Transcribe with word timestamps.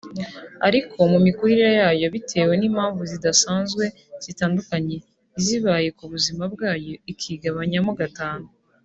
ariko 0.67 0.97
mu 1.11 1.19
mikurire 1.25 1.69
yayo 1.79 2.07
bitewe 2.15 2.53
n’impamvu 2.57 3.01
zidasanzwe 3.11 3.83
zitandukanye 4.23 4.97
zibaye 5.43 5.87
ku 5.97 6.03
buzima 6.11 6.43
bwayo 6.53 6.93
ikigabanyamo 7.11 7.93
gatanu 8.01 8.47